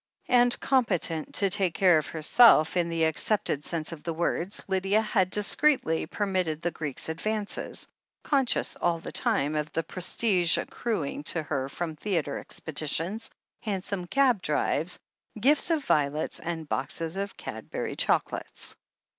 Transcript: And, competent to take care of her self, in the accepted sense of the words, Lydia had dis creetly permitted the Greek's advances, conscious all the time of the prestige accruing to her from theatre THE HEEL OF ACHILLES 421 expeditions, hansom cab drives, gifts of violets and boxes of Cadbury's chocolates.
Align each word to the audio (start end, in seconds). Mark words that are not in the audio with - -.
And, 0.29 0.59
competent 0.59 1.31
to 1.35 1.51
take 1.51 1.75
care 1.75 1.99
of 1.99 2.07
her 2.07 2.23
self, 2.23 2.75
in 2.75 2.89
the 2.89 3.03
accepted 3.03 3.63
sense 3.63 3.91
of 3.91 4.01
the 4.01 4.15
words, 4.15 4.63
Lydia 4.67 4.99
had 4.99 5.29
dis 5.29 5.55
creetly 5.55 6.09
permitted 6.09 6.59
the 6.63 6.71
Greek's 6.71 7.07
advances, 7.07 7.85
conscious 8.23 8.75
all 8.75 8.97
the 8.97 9.11
time 9.11 9.53
of 9.53 9.71
the 9.73 9.83
prestige 9.83 10.57
accruing 10.57 11.21
to 11.25 11.43
her 11.43 11.69
from 11.69 11.95
theatre 11.95 12.31
THE 12.31 12.37
HEEL 12.37 12.41
OF 12.41 12.47
ACHILLES 12.47 13.29
421 13.61 13.77
expeditions, 13.77 13.91
hansom 13.91 14.07
cab 14.07 14.41
drives, 14.41 14.97
gifts 15.39 15.69
of 15.69 15.85
violets 15.85 16.39
and 16.39 16.67
boxes 16.67 17.15
of 17.15 17.37
Cadbury's 17.37 17.97
chocolates. 17.99 18.75